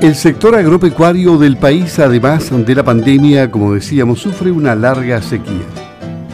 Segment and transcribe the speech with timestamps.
[0.00, 5.64] El sector agropecuario del país, además de la pandemia, como decíamos, sufre una larga sequía.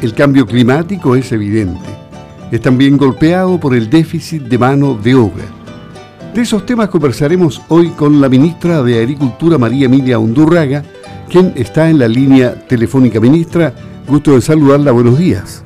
[0.02, 1.80] El cambio climático es evidente.
[2.50, 5.44] Es también golpeado por el déficit de mano de obra.
[6.34, 10.82] De esos temas conversaremos hoy con la ministra de Agricultura, María Emilia Undurraga,
[11.30, 13.18] quien está en la línea telefónica.
[13.18, 13.72] Ministra,
[14.06, 14.92] gusto de saludarla.
[14.92, 15.64] Buenos días.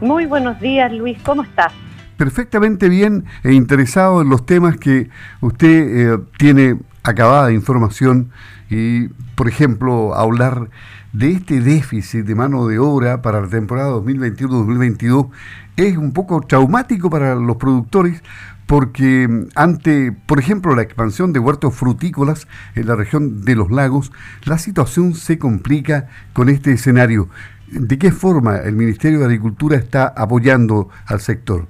[0.00, 1.18] Muy buenos días, Luis.
[1.24, 1.72] ¿Cómo estás?
[2.16, 5.08] Perfectamente bien e interesado en los temas que
[5.40, 8.30] usted eh, tiene acabada información
[8.68, 10.70] y, por ejemplo, hablar
[11.12, 15.30] de este déficit de mano de obra para la temporada 2021-2022
[15.76, 18.22] es un poco traumático para los productores
[18.66, 24.12] porque ante, por ejemplo, la expansión de huertos frutícolas en la región de los lagos,
[24.44, 27.28] la situación se complica con este escenario.
[27.66, 31.66] ¿De qué forma el Ministerio de Agricultura está apoyando al sector?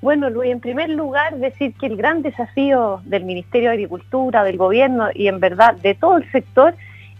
[0.00, 4.56] Bueno, Luis, en primer lugar, decir que el gran desafío del Ministerio de Agricultura, del
[4.56, 6.74] gobierno y en verdad de todo el sector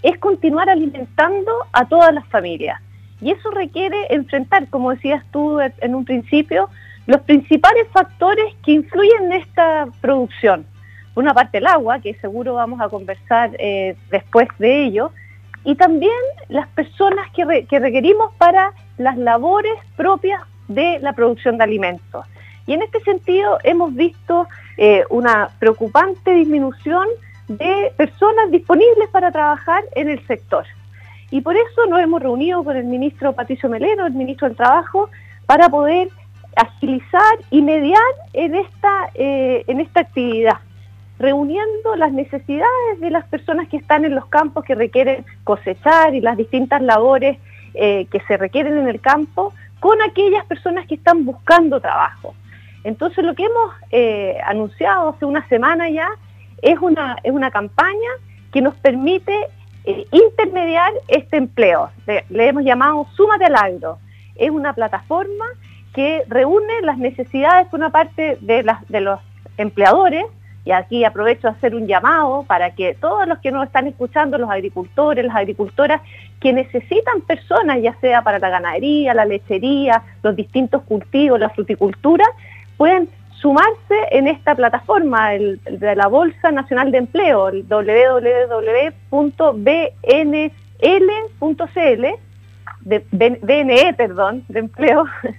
[0.04, 2.80] es continuar alimentando a todas las familias.
[3.20, 6.70] Y eso requiere enfrentar, como decías tú en un principio,
[7.06, 10.64] los principales factores que influyen en esta producción.
[11.14, 15.10] Por una parte el agua, que seguro vamos a conversar eh, después de ello,
[15.64, 16.12] y también
[16.48, 22.24] las personas que, que requerimos para las labores propias de la producción de alimentos.
[22.68, 27.08] Y en este sentido hemos visto eh, una preocupante disminución
[27.48, 30.66] de personas disponibles para trabajar en el sector.
[31.30, 35.08] Y por eso nos hemos reunido con el ministro Patricio Melero, el ministro del Trabajo,
[35.46, 36.10] para poder
[36.56, 38.02] agilizar y mediar
[38.34, 40.58] en esta, eh, en esta actividad,
[41.18, 46.20] reuniendo las necesidades de las personas que están en los campos que requieren cosechar y
[46.20, 47.38] las distintas labores
[47.72, 52.34] eh, que se requieren en el campo con aquellas personas que están buscando trabajo.
[52.84, 56.08] Entonces lo que hemos eh, anunciado hace una semana ya
[56.62, 58.10] es una, es una campaña
[58.52, 59.34] que nos permite
[59.84, 61.90] eh, intermediar este empleo.
[62.06, 63.98] Le, hemos llamado Súmate al Agro.
[64.36, 65.46] Es una plataforma
[65.94, 69.18] que reúne las necesidades por una parte de, de los
[69.56, 70.24] empleadores,
[70.64, 74.36] y aquí aprovecho a hacer un llamado para que todos los que nos están escuchando,
[74.36, 76.02] los agricultores, las agricultoras,
[76.40, 82.26] que necesitan personas, ya sea para la ganadería, la lechería, los distintos cultivos, la fruticultura,
[82.78, 88.06] pueden sumarse en esta plataforma de la Bolsa Nacional de Empleo, el www.bnl.cl,
[93.10, 95.04] BNE, perdón, de empleo.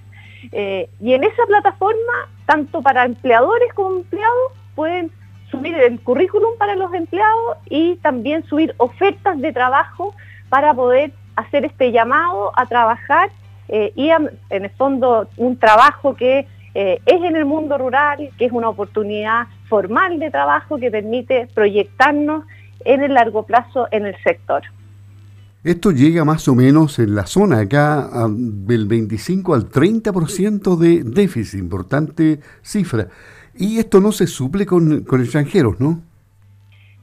[0.52, 5.12] Eh, y en esa plataforma, tanto para empleadores como empleados, pueden
[5.50, 10.14] subir el currículum para los empleados y también subir ofertas de trabajo
[10.48, 13.28] para poder hacer este llamado a trabajar
[13.68, 18.46] eh, y en el fondo un trabajo que eh, es en el mundo rural, que
[18.46, 22.44] es una oportunidad formal de trabajo que permite proyectarnos
[22.84, 24.62] en el largo plazo en el sector.
[25.62, 31.60] Esto llega más o menos en la zona acá del 25 al 30% de déficit,
[31.60, 33.08] importante cifra.
[33.54, 36.00] Y esto no se suple con, con extranjeros, ¿no?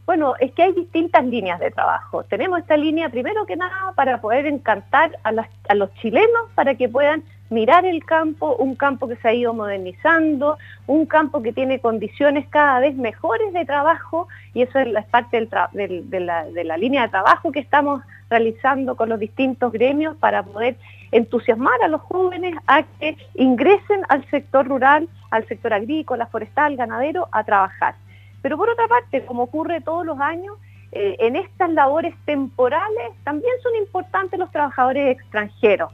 [0.07, 2.23] Bueno, es que hay distintas líneas de trabajo.
[2.23, 5.31] Tenemos esta línea, primero que nada, para poder encantar a,
[5.69, 9.53] a los chilenos para que puedan mirar el campo, un campo que se ha ido
[9.53, 15.47] modernizando, un campo que tiene condiciones cada vez mejores de trabajo y eso es parte
[15.71, 20.75] de, la, línea de trabajo que estamos realizando con los distintos gremios para poder
[21.11, 27.29] entusiasmar a los jóvenes a que ingresen al sector rural, al sector agrícola, forestal, ganadero,
[27.31, 27.95] a trabajar.
[28.41, 30.57] Pero por otra parte, como ocurre todos los años,
[30.91, 35.91] eh, en estas labores temporales también son importantes los trabajadores extranjeros.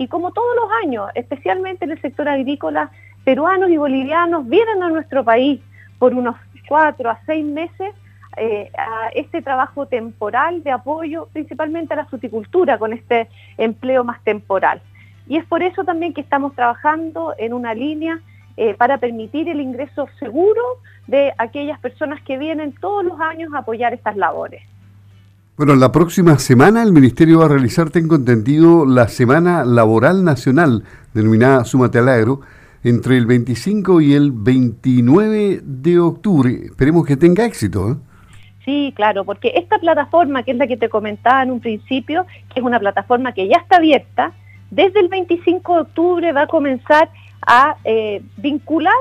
[0.00, 2.90] Y como todos los años, especialmente en el sector agrícola,
[3.22, 5.60] peruanos y bolivianos vienen a nuestro país
[5.98, 7.94] por unos cuatro a seis meses
[8.38, 13.28] eh, a este trabajo temporal de apoyo principalmente a la fruticultura con este
[13.58, 14.80] empleo más temporal.
[15.28, 18.20] Y es por eso también que estamos trabajando en una línea
[18.56, 20.62] eh, para permitir el ingreso seguro
[21.08, 24.62] de aquellas personas que vienen todos los años a apoyar estas labores.
[25.56, 30.84] Bueno, la próxima semana el Ministerio va a realizar, tengo entendido, la Semana Laboral Nacional,
[31.12, 32.40] denominada Súmate al Agro,
[32.82, 36.50] entre el 25 y el 29 de octubre.
[36.64, 37.90] Esperemos que tenga éxito.
[37.90, 37.94] ¿eh?
[38.64, 42.60] Sí, claro, porque esta plataforma, que es la que te comentaba en un principio, que
[42.60, 44.32] es una plataforma que ya está abierta,
[44.70, 47.10] desde el 25 de octubre va a comenzar
[47.46, 48.94] a eh, vincular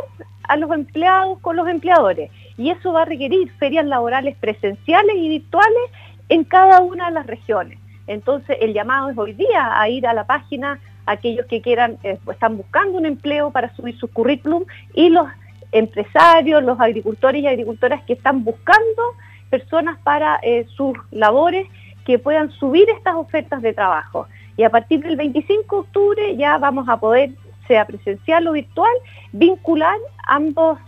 [0.43, 2.31] a los empleados con los empleadores.
[2.57, 5.91] Y eso va a requerir ferias laborales presenciales y virtuales
[6.29, 7.79] en cada una de las regiones.
[8.07, 12.17] Entonces, el llamado es hoy día a ir a la página aquellos que quieran, eh,
[12.23, 15.27] pues, están buscando un empleo para subir su currículum y los
[15.71, 19.03] empresarios, los agricultores y agricultoras que están buscando
[19.49, 21.67] personas para eh, sus labores
[22.05, 24.27] que puedan subir estas ofertas de trabajo.
[24.57, 27.31] Y a partir del 25 de octubre ya vamos a poder,
[27.67, 28.93] sea presencial o virtual,
[29.31, 29.97] vincular
[30.27, 30.79] ambos,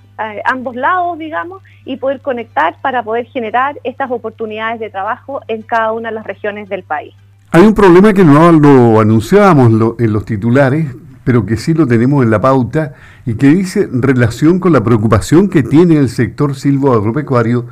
[0.46, 5.94] ambos lados, digamos, y poder conectar para poder generar estas oportunidades de trabajo en cada
[5.94, 7.14] una de las regiones del país.
[7.52, 12.24] Hay un problema que no lo anunciábamos en los titulares, pero que sí lo tenemos
[12.24, 12.94] en la pauta
[13.26, 17.68] y que dice relación con la preocupación que tiene el sector silvoagropecuario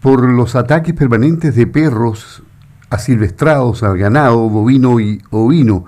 [0.00, 2.42] por los ataques permanentes de perros
[2.88, 5.84] asilvestrados al ganado bovino y ovino.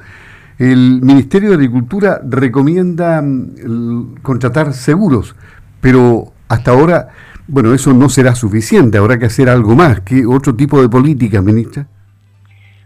[0.58, 5.34] El Ministerio de Agricultura recomienda mm, contratar seguros,
[5.82, 7.08] pero hasta ahora,
[7.48, 10.00] bueno, eso no será suficiente, habrá que hacer algo más.
[10.00, 11.86] ¿Qué otro tipo de política, ministra?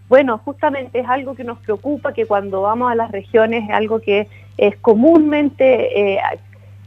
[0.08, 4.00] Bueno, justamente es algo que nos preocupa, que cuando vamos a las regiones es algo
[4.00, 6.20] que es comúnmente, eh,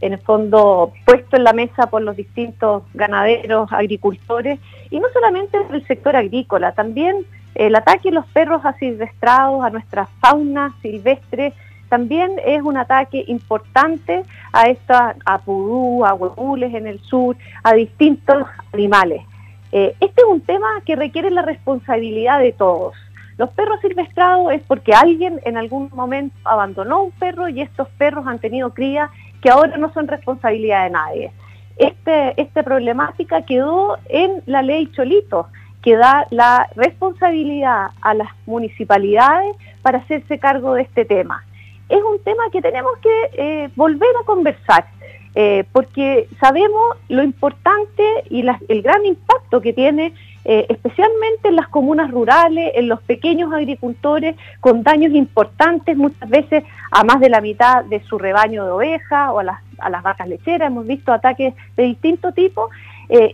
[0.01, 4.59] en el fondo, puesto en la mesa por los distintos ganaderos, agricultores,
[4.89, 10.07] y no solamente el sector agrícola, también el ataque de los perros asilvestrados a nuestra
[10.21, 11.53] fauna silvestre,
[11.89, 17.74] también es un ataque importante a esta, a pudú, a huevules en el sur, a
[17.74, 19.24] distintos animales.
[19.71, 22.95] Eh, este es un tema que requiere la responsabilidad de todos.
[23.38, 28.27] Los perros silvestrados es porque alguien en algún momento abandonó un perro y estos perros
[28.27, 29.09] han tenido crías
[29.42, 31.31] que ahora no son responsabilidad de nadie.
[31.77, 35.47] Este, esta problemática quedó en la ley Cholito,
[35.81, 41.45] que da la responsabilidad a las municipalidades para hacerse cargo de este tema.
[41.89, 44.86] Es un tema que tenemos que eh, volver a conversar,
[45.33, 50.13] eh, porque sabemos lo importante y el gran impacto que tiene
[50.45, 56.63] eh, especialmente en las comunas rurales, en los pequeños agricultores, con daños importantes, muchas veces
[56.91, 60.68] a más de la mitad de su rebaño de ovejas o a las, vacas lecheras.
[60.68, 62.69] Hemos visto ataques de distinto tipo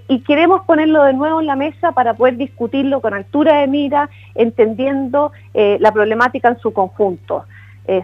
[0.08, 4.10] y queremos ponerlo de nuevo en la mesa para poder discutirlo con altura de mira,
[4.34, 7.44] entendiendo la problemática en su conjunto.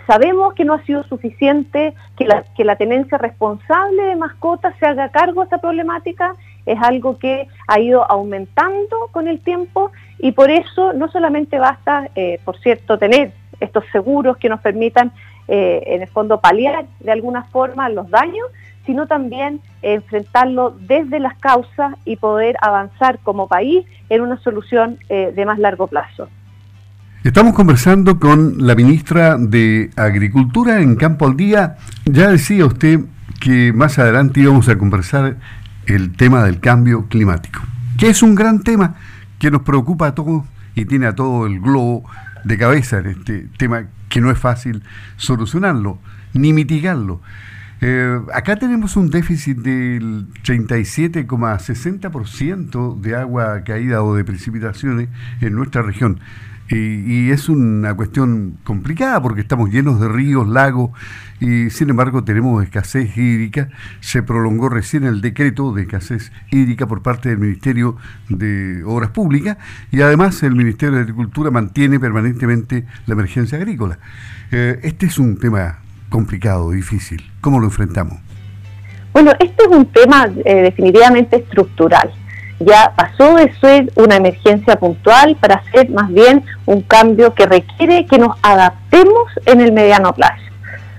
[0.06, 2.26] Sabemos que no ha sido suficiente que
[2.64, 6.36] la, tenencia responsable de mascotas se haga cargo de esta problemática
[6.66, 12.10] es algo que ha ido aumentando con el tiempo y por eso no solamente basta,
[12.16, 15.12] eh, por cierto, tener estos seguros que nos permitan
[15.48, 18.48] eh, en el fondo paliar de alguna forma los daños,
[18.86, 25.32] sino también enfrentarlo desde las causas y poder avanzar como país en una solución eh,
[25.36, 26.30] de más largo plazo.
[27.24, 31.76] Estamos conversando con la ministra de Agricultura en Campo al Día.
[32.06, 33.02] Ya decía usted
[33.40, 35.38] que más adelante íbamos a conversar
[35.86, 37.62] el tema del cambio climático,
[38.00, 38.96] que es un gran tema
[39.38, 42.10] que nos preocupa a todos y tiene a todo el globo
[42.44, 44.82] de cabeza en este tema que no es fácil
[45.18, 46.00] solucionarlo
[46.34, 47.22] ni mitigarlo.
[47.82, 55.10] Eh, acá tenemos un déficit del 37,60% de agua caída o de precipitaciones
[55.40, 56.20] en nuestra región.
[56.74, 60.92] Y, es una cuestión complicada porque estamos llenos de ríos, lagos
[61.42, 63.70] y sin embargo tenemos escasez hídrica.
[64.00, 67.98] Se prolongó recién el decreto de escasez hídrica por parte del Ministerio
[68.30, 69.58] de Obras Públicas
[69.92, 74.00] y además el Ministerio de Agricultura mantiene permanentemente la emergencia agrícola.
[74.52, 75.80] Eh, este es un tema
[76.10, 77.22] complicado, difícil.
[77.42, 78.20] ¿Cómo lo enfrentamos?
[79.12, 82.14] Bueno, este es un tema eh, definitivamente estructural
[82.66, 88.06] ya pasó de ser una emergencia puntual para ser más bien un cambio que requiere
[88.06, 90.42] que nos adaptemos en el mediano plazo.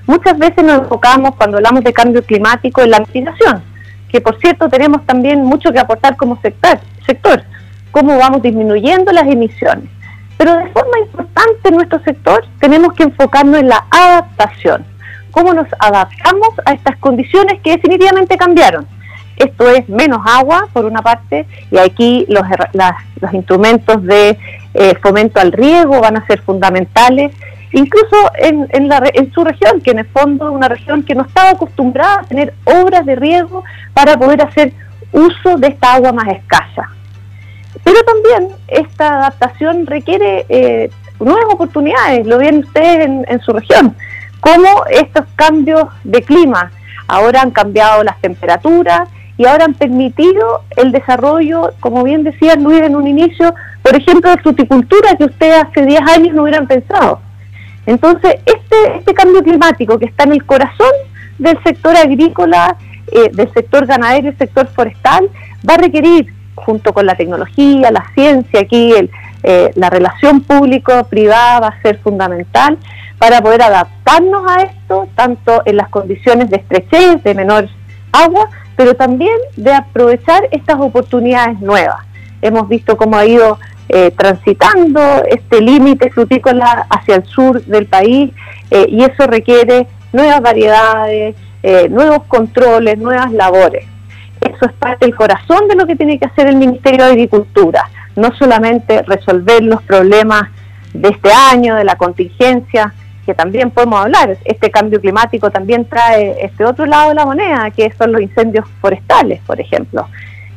[0.07, 3.63] Muchas veces nos enfocamos cuando hablamos de cambio climático en la mitigación,
[4.09, 7.45] que por cierto tenemos también mucho que aportar como sector, sector
[7.93, 9.89] cómo vamos disminuyendo las emisiones.
[10.37, 14.85] Pero de forma importante en nuestro sector tenemos que enfocarnos en la adaptación,
[15.31, 18.87] cómo nos adaptamos a estas condiciones que definitivamente cambiaron
[19.37, 22.43] esto es menos agua, por una parte, y aquí los,
[23.21, 24.39] los instrumentos de
[24.75, 27.33] eh, fomento al riego van a ser fundamentales,
[27.73, 31.15] incluso en, en, la, en su región, que en el fondo es una región que
[31.15, 34.73] no estaba acostumbrada a tener obras de riego para poder hacer
[35.13, 36.91] uso de esta agua más escasa.
[37.85, 43.97] Pero también esta adaptación requiere eh, nuevas oportunidades, lo ven ustedes en, en su región,
[44.41, 46.71] como estos cambios de clima.
[47.09, 49.09] Ahora han cambiado las temperaturas,
[49.39, 54.31] y ahora han permitido el desarrollo, como bien decía Luis en un inicio, por ejemplo,
[54.31, 57.21] de fruticultura que usted hace 10 años no hubieran pensado.
[57.87, 60.93] Entonces, este, este cambio climático que está en el corazón
[61.39, 62.77] del sector agrícola,
[63.11, 65.29] eh, del sector ganadero y del sector forestal,
[65.69, 69.11] va a requerir, junto con la tecnología, la ciencia, aquí el,
[69.43, 72.79] eh, la relación público-privada va a ser fundamental
[73.19, 77.69] para poder adaptarnos a esto, tanto en las condiciones de estrechez, de menor
[78.13, 82.01] agua, pero también de aprovechar estas oportunidades nuevas.
[82.41, 88.33] hemos visto cómo ha ido eh, transitando este límite frutícola hacia el sur del país
[88.71, 93.87] eh, y eso requiere nuevas variedades, eh, nuevos controles, nuevas labores.
[94.41, 97.89] Eso es parte del corazón de lo que tiene que hacer el Ministerio de Agricultura,
[98.17, 100.49] no solamente resolver los problemas
[100.93, 102.93] de este año, de la contingencia,
[103.25, 104.37] que también podemos hablar.
[104.45, 108.67] Este cambio climático también trae este otro lado de la moneda, que son los incendios
[108.81, 110.07] forestales, por ejemplo.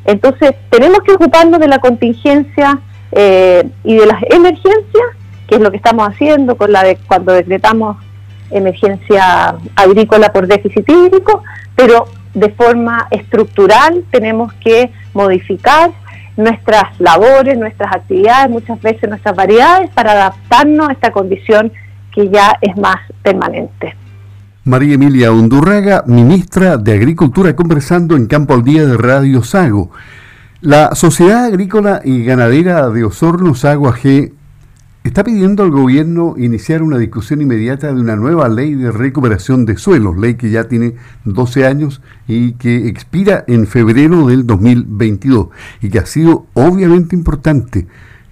[0.05, 2.79] Entonces, tenemos que ocuparnos de la contingencia
[3.11, 5.05] eh, y de las emergencias,
[5.47, 7.97] que es lo que estamos haciendo con la de cuando decretamos
[8.51, 11.43] emergencia agrícola por déficit hídrico,
[11.75, 15.91] pero de forma estructural tenemos que modificar
[16.37, 21.71] nuestras labores, nuestras actividades, muchas veces nuestras variedades para adaptarnos a esta condición
[22.15, 23.93] que ya es más permanente.
[24.63, 29.91] María Emilia Undurraga, ministra de Agricultura, conversando en Campo al Día de Radio Sago.
[30.61, 34.31] La Sociedad Agrícola y Ganadera de Osorno Sago AG
[35.03, 39.77] está pidiendo al gobierno iniciar una discusión inmediata de una nueva ley de recuperación de
[39.77, 40.95] suelos, ley que ya tiene
[41.25, 45.49] 12 años y que expira en febrero del 2022
[45.81, 47.85] y que ha sido obviamente importante.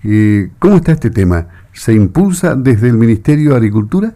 [0.04, 1.46] Eh, ¿Cómo está este tema?
[1.74, 4.14] ¿Se impulsa desde el Ministerio de Agricultura?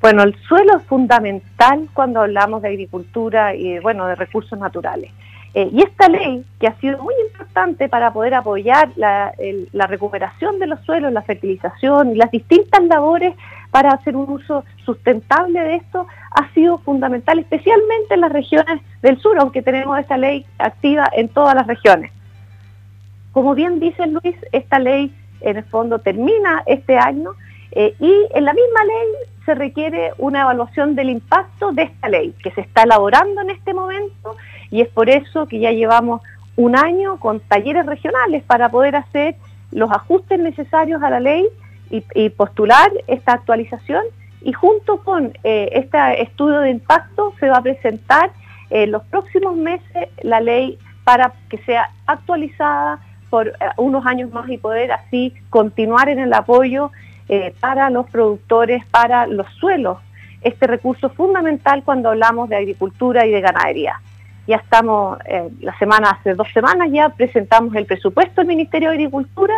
[0.00, 5.10] Bueno, el suelo es fundamental cuando hablamos de agricultura y bueno, de recursos naturales.
[5.54, 9.32] Eh, y esta ley, que ha sido muy importante para poder apoyar la,
[9.88, 13.34] recuperación de los suelos, la fertilización y las distintas labores
[13.70, 19.18] para hacer un uso sustentable de esto, ha sido fundamental, especialmente en las regiones del
[19.18, 22.12] sur, aunque tenemos esta ley activa en todas las regiones.
[23.32, 27.32] Como bien dice Luis, esta ley en el fondo termina este año
[27.72, 32.34] eh, y en la misma ley se requiere una evaluación del impacto de esta ley
[32.42, 34.36] que se está elaborando en este momento
[34.70, 36.22] y es por eso que ya llevamos
[36.56, 39.36] un año con talleres regionales para poder hacer
[39.72, 41.46] los ajustes necesarios a la ley
[41.90, 44.02] y, postular esta actualización
[44.42, 48.30] y junto con eh, este estudio de impacto se va a presentar
[48.70, 52.98] en los próximos meses la ley para que sea actualizada
[53.42, 56.90] eh, unos años más y poder así continuar en el apoyo
[57.28, 59.98] eh, para los productores, para los suelos,
[60.42, 64.00] este recurso fundamental cuando hablamos de agricultura y de ganadería.
[64.46, 68.94] Ya estamos, eh, la semana, hace dos semanas ya presentamos el presupuesto del Ministerio de
[68.94, 69.54] Agricultura,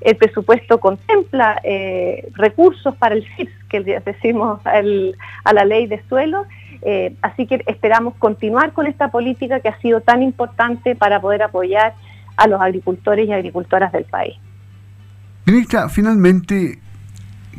[0.00, 1.62] el presupuesto contempla
[2.34, 6.44] recursos para el CIPS, que decimos a la ley de suelo,
[7.20, 11.94] así que esperamos continuar con esta política que ha sido tan importante para poder apoyar
[12.42, 14.36] a los agricultores y agricultoras del país.
[15.46, 16.78] Ministra, finalmente,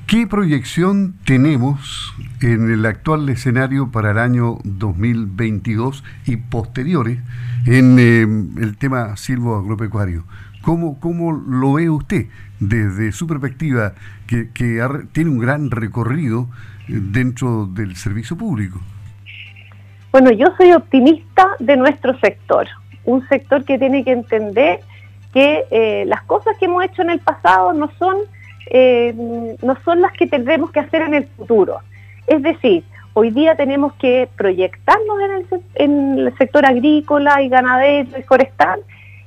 [0.08, 7.20] ¿Qué proyección tenemos en el actual escenario para el año 2022 y posteriores
[7.66, 8.22] en eh,
[8.62, 10.26] el tema silvo agropecuario?
[10.62, 12.28] ¿Cómo, ¿Cómo lo ve usted
[12.60, 13.94] desde su perspectiva
[14.28, 14.50] que,
[15.14, 16.50] tiene un gran recorrido
[16.90, 18.82] eh, dentro del servicio público?
[20.12, 22.68] Bueno, yo soy optimista de nuestro sector,
[23.06, 24.80] un sector que tiene que entender
[25.34, 28.18] que eh, las cosas que hemos hecho en el pasado no son
[28.70, 29.14] eh,
[29.62, 31.80] no son las que tendremos que hacer en el futuro.
[32.28, 32.84] Es decir,
[33.14, 35.18] hoy día tenemos que proyectarnos
[35.76, 38.82] en el, sector agrícola y ganadero y forestal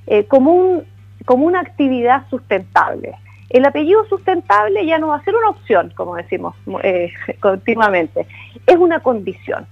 [0.07, 0.85] eh, como, un,
[1.27, 3.15] como una actividad sustentable.
[3.51, 6.57] El apellido sustentable ya no va a ser una opción, como decimos
[7.41, 8.27] continuamente,
[8.67, 9.67] es una condición.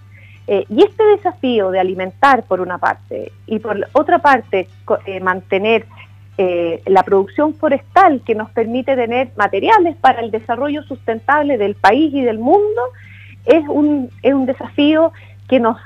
[0.47, 4.69] Y este desafío de alimentar por una parte y por otra parte
[5.23, 5.87] mantener
[6.37, 12.13] eh, la producción forestal que nos permite tener materiales para el desarrollo sustentable del país
[12.13, 12.83] y del mundo
[13.45, 15.13] es un, es un desafío
[15.49, 15.79] que nos,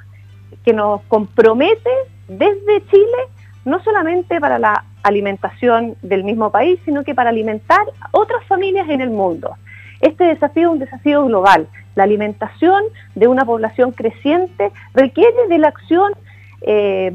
[0.65, 1.91] que nos compromete
[2.29, 3.29] desde Chile,
[3.67, 9.03] no solamente para la alimentación del mismo país, sino que para alimentar otras familias en
[9.03, 9.55] el mundo.
[10.01, 11.69] Este desafío es un desafío global.
[11.99, 12.85] La alimentación
[13.17, 16.13] de una población creciente requiere de la acción
[16.61, 17.11] eh,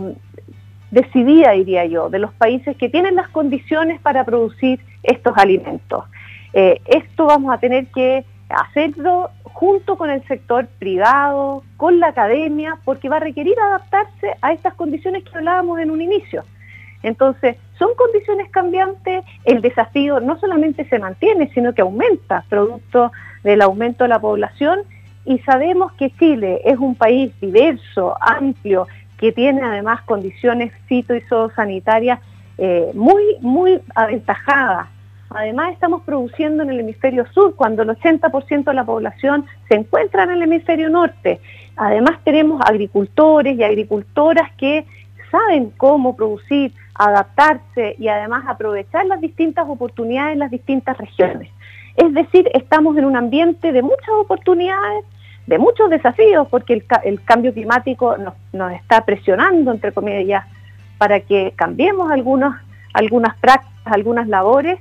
[0.92, 6.04] decidida, diría yo, de los países que tienen las condiciones para producir estos alimentos.
[6.52, 12.78] Eh, esto vamos a tener que hacerlo junto con el sector privado, con la academia,
[12.84, 16.44] porque va a requerir adaptarse a estas condiciones que hablábamos en un inicio.
[17.04, 23.14] Entonces, son condiciones cambiantes, el desafío no solamente se mantiene, sino que aumenta, producto
[23.44, 24.80] del aumento de la población,
[25.26, 31.22] y sabemos que Chile es un país diverso, amplio, que tiene además condiciones fito y
[31.22, 32.20] zoosanitarias
[32.58, 34.88] eh, muy, muy aventajadas.
[35.30, 40.24] Además estamos produciendo en el hemisferio sur cuando el 80% de la población se encuentra
[40.24, 41.40] en el hemisferio norte.
[41.76, 44.86] Además tenemos agricultores y agricultoras que
[45.32, 51.50] saben cómo producir, adaptarse y además aprovechar las distintas oportunidades en las distintas regiones.
[51.96, 55.06] Es decir, estamos en un ambiente de muchas oportunidades,
[55.48, 60.46] de muchos desafíos, porque el, cambio climático nos, está presionando, entre comillas,
[60.98, 64.80] para que cambiemos algunas prácticas, algunas labores.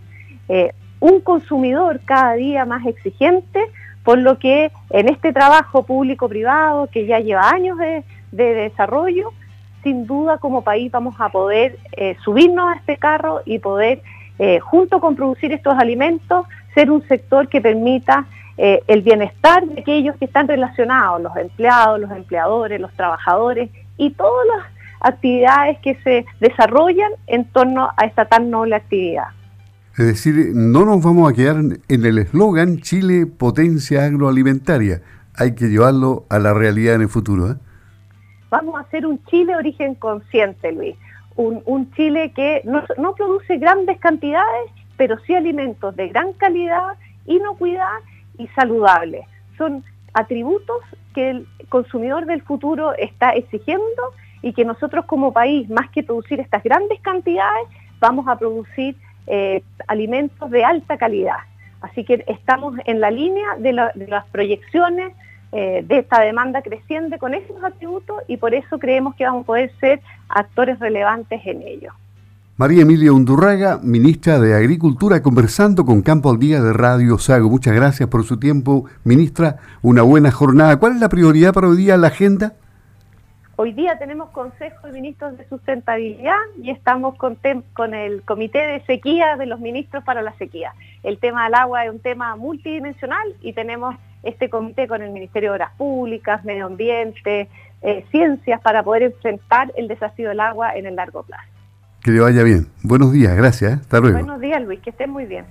[0.48, 3.60] Eh, un consumidor cada día más exigente,
[4.04, 9.32] por lo que en este trabajo público-privado, que ya lleva años de, desarrollo,
[9.82, 14.00] sin duda como país vamos a poder eh, subirnos a este carro y poder,
[14.38, 18.26] eh, junto con producir estos alimentos, ser un sector que permita
[18.58, 24.10] eh, el bienestar de aquellos que están relacionados, los empleados, los empleadores, los trabajadores y
[24.10, 24.66] todas las
[25.00, 29.28] actividades que se desarrollan en torno a esta tan noble actividad.
[29.98, 35.02] Es decir, no nos vamos a quedar en el eslogan Chile potencia agroalimentaria.
[35.34, 37.50] Hay que llevarlo a la realidad en el futuro.
[37.50, 37.56] ¿eh?
[38.50, 40.96] Vamos a hacer un Chile origen consciente, Luis.
[41.36, 46.96] Un, Chile que no, no, produce grandes cantidades, pero sí alimentos de gran calidad,
[47.26, 47.98] inocuidad
[48.38, 49.26] y saludable.
[49.56, 49.84] Son
[50.14, 50.78] atributos
[51.14, 54.02] que el consumidor del futuro está exigiendo
[54.42, 57.68] y que nosotros como país, más que producir estas grandes cantidades,
[58.00, 58.96] vamos a producir
[59.26, 61.38] eh, alimentos de alta calidad.
[61.80, 65.12] Así que estamos en la línea de, las proyecciones
[65.52, 69.46] eh, de esta demanda creciente con esos atributos y por eso creemos que vamos a
[69.46, 71.92] poder ser actores relevantes en ello.
[72.62, 77.50] María Emilia Undurraga, ministra de Agricultura, conversando con Campo al Día de Radio Sago.
[77.50, 79.56] Muchas gracias por su tiempo, ministra.
[79.82, 80.78] Una buena jornada.
[80.78, 82.52] ¿Cuál es la prioridad para hoy día la agenda?
[83.56, 87.36] Hoy día tenemos Consejo de Ministros de Sustentabilidad y estamos con,
[87.72, 90.72] con, el Comité de Sequía de los Ministros para la Sequía.
[91.02, 95.50] El tema del agua es un tema multidimensional y tenemos este comité con el Ministerio
[95.50, 97.48] de Obras Públicas, Medio Ambiente,
[97.82, 101.51] eh, Ciencias para poder enfrentar el desafío del agua en el largo plazo.
[102.02, 102.66] Que le vaya bien.
[102.82, 103.74] Buenos días, gracias.
[103.74, 103.78] ¿eh?
[103.80, 104.18] Hasta luego.
[104.18, 105.44] Buenos días, Luis, que estén muy bien.